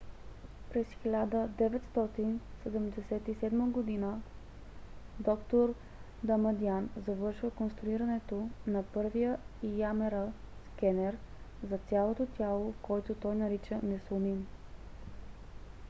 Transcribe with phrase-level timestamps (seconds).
[0.71, 2.71] през 1977
[3.75, 3.83] г.
[5.19, 5.73] д-р
[6.23, 10.27] дамадиан завършва конструирането на първия ямр
[10.73, 11.17] скенер
[11.69, 14.47] за цялото тяло който той нарича несломим